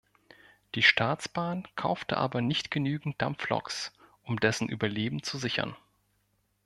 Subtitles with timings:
[0.73, 3.91] Die Staatsbahn kaufte aber nicht genügend Dampfloks,
[4.23, 5.75] um dessen Überleben zu sichern.